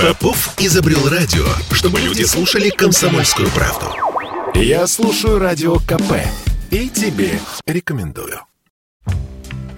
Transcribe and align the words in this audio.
Попов 0.00 0.54
изобрел 0.60 1.08
радио, 1.08 1.44
чтобы 1.72 1.98
люди 2.00 2.22
слушали 2.22 2.68
комсомольскую 2.70 3.48
правду. 3.50 3.86
Я 4.54 4.86
слушаю 4.86 5.40
радио 5.40 5.78
КП 5.80 6.12
и 6.70 6.88
тебе 6.88 7.32
рекомендую. 7.66 8.38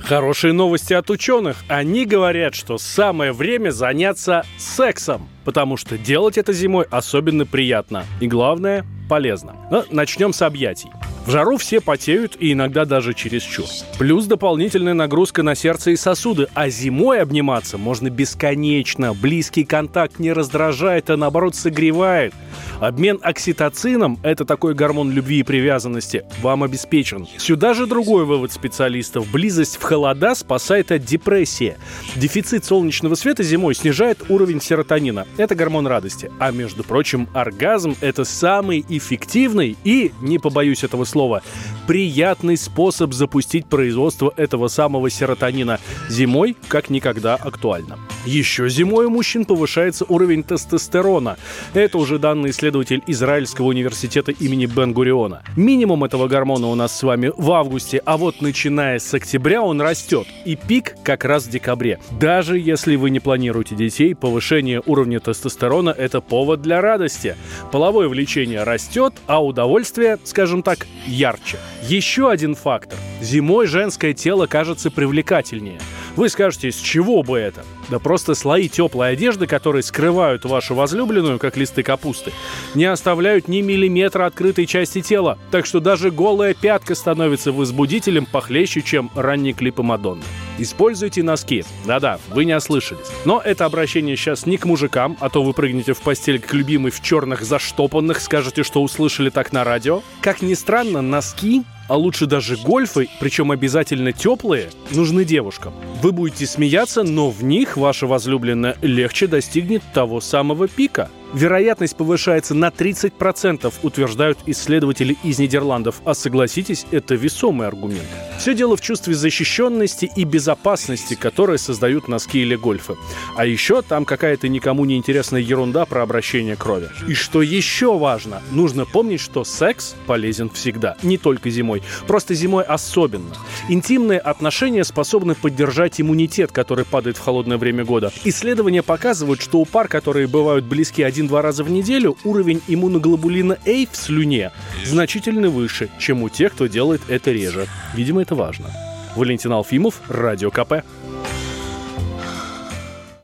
Хорошие 0.03 0.53
новости 0.53 0.93
от 0.93 1.09
ученых. 1.09 1.57
Они 1.69 2.05
говорят, 2.05 2.55
что 2.55 2.77
самое 2.77 3.33
время 3.33 3.71
заняться 3.71 4.45
сексом, 4.59 5.27
потому 5.47 5.79
что 5.79 5.97
делать 5.97 6.37
это 6.37 6.53
зимой 6.53 6.85
особенно 6.91 7.47
приятно. 7.47 8.05
И 8.21 8.27
главное, 8.27 8.85
полезно. 9.09 9.57
Но 9.71 9.87
начнем 9.91 10.35
с 10.35 10.43
объятий. 10.43 10.91
В 11.27 11.31
жару 11.31 11.59
все 11.59 11.81
потеют 11.81 12.37
и 12.41 12.53
иногда 12.53 12.85
даже 12.85 13.13
чересчур. 13.15 13.67
Плюс 13.99 14.27
дополнительная 14.27 14.95
нагрузка 14.95 15.43
на 15.43 15.55
сердце 15.55 15.91
и 15.91 15.97
сосуды, 15.97 16.49
а 16.55 16.71
зимой 16.71 17.21
обниматься 17.21 17.77
можно 17.77 18.09
бесконечно. 18.09 19.13
Близкий 19.15 19.65
контакт 19.65 20.19
не 20.19 20.33
раздражает, 20.33 21.11
а 21.11 21.17
наоборот 21.17 21.55
согревает. 21.55 22.33
Обмен 22.81 23.19
окситоцином– 23.21 24.19
это 24.23 24.47
такой 24.47 24.75
гормон 24.75 25.11
любви 25.11 25.41
и 25.41 25.43
привязанности– 25.43 26.25
вам 26.43 26.63
обеспечен. 26.63 27.29
Сюда 27.37 27.75
же 27.75 27.87
другой 27.87 28.25
вывод 28.25 28.53
специалистов. 28.53 29.31
Близость 29.31 29.77
в 29.77 29.83
холода 29.83 30.35
спасает 30.35 30.91
от 30.91 31.05
депрессии. 31.05 31.77
Дефицит 32.17 32.65
солнечного 32.65 33.17
света 33.17 33.43
зимой 33.43 33.75
снижает 33.75 34.31
уровень 34.31 34.63
серотонина. 34.63 35.27
Это 35.37 35.55
гормон 35.55 35.87
радости. 35.87 36.33
А 36.39 36.51
между 36.53 36.83
прочим, 36.83 37.29
оргазм– 37.35 37.97
это 38.01 38.25
самый 38.25 38.85
эффективный 38.89 39.77
и, 39.85 40.13
не 40.23 40.39
побоюсь 40.39 40.83
этого 40.83 41.05
слова, 41.11 41.43
приятный 41.87 42.57
способ 42.57 43.13
запустить 43.13 43.67
производство 43.67 44.33
этого 44.37 44.69
самого 44.69 45.11
серотонина. 45.11 45.79
Зимой 46.09 46.57
как 46.69 46.89
никогда 46.89 47.35
актуально. 47.35 47.99
Еще 48.27 48.69
зимой 48.69 49.07
у 49.07 49.11
мужчин 49.11 49.47
повышается 49.47 50.05
уровень 50.07 50.43
тестостерона. 50.43 51.39
Это 51.73 51.97
уже 51.97 52.19
данный 52.19 52.51
исследователь 52.51 53.03
Израильского 53.07 53.67
университета 53.67 54.33
имени 54.33 54.67
Бен-Гуриона. 54.67 55.43
Минимум 55.57 56.05
этого 56.05 56.29
гормона 56.29 56.67
у 56.67 56.75
нас 56.75 56.97
с 56.97 57.03
вами 57.03 57.33
в 57.35 57.51
августе, 57.51 58.03
а 58.05 58.19
вот 58.19 58.43
начиная 58.43 58.99
с 58.99 59.15
октября 59.15 59.63
он 59.63 59.81
растет. 59.81 60.27
И 60.45 60.55
пик 60.55 60.97
как 61.03 61.25
раз 61.25 61.45
в 61.45 61.51
декабре. 61.51 61.99
Даже 62.19 62.59
если 62.59 62.97
вы 62.97 63.09
не 63.11 63.21
планируете 63.21 63.75
детей, 63.75 64.15
повышение 64.15 64.83
уровня 64.85 65.19
тестостерона– 65.19 65.91
это 65.99 66.21
повод 66.21 66.61
для 66.61 66.83
радости. 66.83 67.37
Половое 67.73 68.09
влечение 68.09 68.65
растет, 68.65 69.15
а 69.27 69.43
удовольствие, 69.43 70.19
скажем 70.25 70.63
так, 70.63 70.87
ярче. 71.07 71.57
Еще 71.89 72.31
один 72.31 72.55
фактор. 72.55 72.99
Зимой 73.23 73.67
женское 73.67 74.13
тело 74.13 74.47
кажется 74.47 74.91
привлекательнее. 74.91 75.81
Вы 76.17 76.29
скажете, 76.29 76.73
с 76.73 76.77
чего 76.77 77.23
бы 77.23 77.39
это? 77.39 77.65
Да 77.89 77.99
просто 77.99 78.35
слои 78.35 78.69
теплой 78.69 79.13
одежды, 79.13 79.47
которые 79.47 79.83
скрывают 79.83 80.45
вашу 80.45 80.75
возлюбленную, 80.75 81.39
как 81.39 81.57
листы 81.57 81.83
капусты, 81.83 82.33
не 82.75 82.85
оставляют 82.85 83.49
ни 83.49 83.61
миллиметра 83.61 84.27
открытой 84.27 84.67
части 84.67 85.01
тела. 85.01 85.39
Так 85.51 85.67
что 85.67 85.81
даже 85.81 86.11
голая 86.11 86.55
пятка 86.55 86.95
становится 86.95 87.53
возбудителем 87.53 88.27
похлеще, 88.27 88.83
чем 88.83 89.11
ранние 89.15 89.53
клипы 89.53 89.83
Мадонны. 89.83 90.23
Используйте 90.59 91.23
носки. 91.23 91.65
Да-да, 91.87 92.19
вы 92.29 92.45
не 92.45 92.55
ослышались. 92.55 93.07
Но 93.25 93.41
это 93.43 93.65
обращение 93.65 94.17
сейчас 94.17 94.47
не 94.47 94.57
к 94.59 94.67
мужикам, 94.67 95.17
а 95.21 95.31
то 95.31 95.43
вы 95.43 95.53
прыгнете 95.53 95.95
в 95.95 96.01
постель 96.01 96.39
к 96.39 96.53
любимой 96.53 96.91
в 96.91 97.01
черных 97.03 97.43
заштопанных, 97.43 98.21
скажете, 98.21 98.63
что 98.63 98.83
услышали 98.83 99.31
так 99.31 99.53
на 99.53 99.65
радио. 99.65 100.03
Как 100.21 100.43
ни 100.43 100.55
странно, 100.55 101.01
носки 101.01 101.65
а 101.91 101.97
лучше 101.97 102.27
даже 102.27 102.57
гольфы, 102.57 103.09
причем 103.19 103.51
обязательно 103.51 104.13
теплые, 104.13 104.71
нужны 104.93 105.25
девушкам. 105.25 105.75
Вы 106.01 106.13
будете 106.13 106.47
смеяться, 106.47 107.03
но 107.03 107.31
в 107.31 107.43
них 107.43 107.77
ваша 107.77 108.07
возлюбленная 108.07 108.77
легче 108.81 109.27
достигнет 109.27 109.83
того 109.93 110.21
самого 110.21 110.69
пика– 110.69 111.11
вероятность 111.33 111.97
повышается 111.97 112.55
на 112.55 112.69
30%, 112.69 113.73
утверждают 113.83 114.39
исследователи 114.47 115.17
из 115.23 115.39
Нидерландов. 115.39 116.01
А 116.05 116.15
согласитесь, 116.15 116.87
это 116.91 117.15
весомый 117.15 117.67
аргумент. 117.67 118.09
Все 118.41 118.55
дело 118.55 118.75
в 118.75 118.81
чувстве 118.81 119.13
защищенности 119.15 120.11
и 120.17 120.25
безопасности, 120.25 121.13
которые 121.13 121.59
создают 121.59 122.09
носки 122.09 122.41
или 122.41 122.55
гольфы. 122.57 122.97
А 123.37 123.45
еще 123.45 123.83
там 123.83 124.07
какая-то 124.07 124.49
никому 124.49 124.87
не 124.87 124.97
интересная 124.97 125.43
ерунда 125.43 125.85
про 125.85 126.03
обращение 126.03 126.57
крови. 126.57 126.89
И 127.07 127.13
что 127.13 127.43
еще 127.43 127.99
важно, 127.99 128.41
нужно 128.51 128.87
помнить, 128.87 129.21
что 129.21 129.45
секс 129.45 129.95
полезен 130.07 130.49
всегда, 130.49 130.97
не 131.03 131.19
только 131.19 131.51
зимой. 131.51 131.83
Просто 132.07 132.33
зимой 132.33 132.65
особенно. 132.65 133.35
Интимные 133.69 134.19
отношения 134.19 134.83
способны 134.83 135.35
поддержать 135.35 136.01
иммунитет, 136.01 136.51
который 136.51 136.85
падает 136.85 137.17
в 137.17 137.21
холодное 137.21 137.57
время 137.57 137.85
года. 137.85 138.13
Исследования 138.25 138.83
показывают, 138.83 139.41
что 139.41 139.59
у 139.59 139.65
пар, 139.65 139.87
которые 139.87 140.27
бывают 140.27 140.65
близки 140.65 141.03
один 141.03 141.21
один-два 141.21 141.43
раза 141.43 141.65
в 141.65 141.71
неделю, 141.71 142.17
уровень 142.25 142.63
иммуноглобулина 142.67 143.59
А 143.67 143.87
в 143.93 143.95
слюне 143.97 144.53
значительно 144.85 145.51
выше, 145.51 145.91
чем 145.99 146.23
у 146.23 146.31
тех, 146.31 146.53
кто 146.53 146.67
делает 146.67 147.03
это 147.09 147.31
реже. 147.31 147.67
Видимо, 147.95 148.23
это 148.23 148.35
важно. 148.35 148.71
Валентин 149.17 149.53
Алфимов, 149.53 150.01
Радио 150.09 150.51
КП. 150.51 150.83